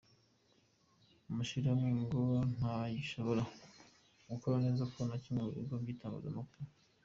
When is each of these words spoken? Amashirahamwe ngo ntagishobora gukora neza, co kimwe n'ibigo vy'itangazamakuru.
Amashirahamwe 1.29 1.89
ngo 2.01 2.21
ntagishobora 2.55 3.43
gukora 4.29 4.55
neza, 4.63 4.83
co 4.93 5.01
kimwe 5.23 5.41
n'ibigo 5.43 5.75
vy'itangazamakuru. 5.83 6.63